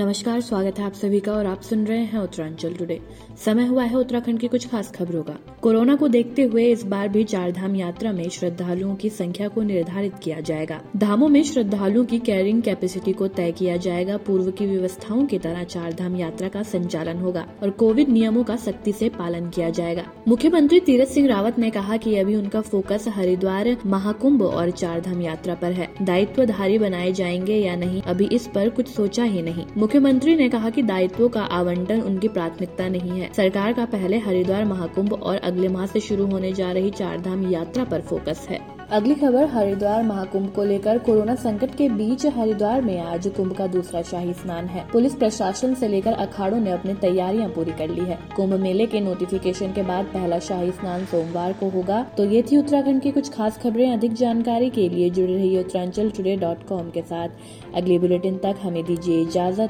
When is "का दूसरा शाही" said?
43.52-44.32